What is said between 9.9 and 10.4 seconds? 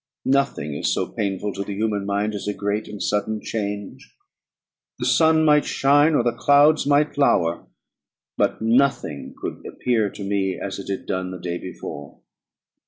to